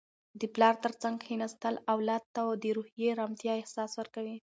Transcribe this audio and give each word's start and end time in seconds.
د 0.39 0.41
پلار 0.53 0.75
تر 0.83 0.93
څنګ 1.01 1.15
کښیناستل 1.21 1.75
اولاد 1.93 2.23
ته 2.35 2.41
د 2.63 2.65
روحي 2.77 3.03
ارامتیا 3.15 3.53
احساس 3.57 3.91
ورکوي. 3.95 4.35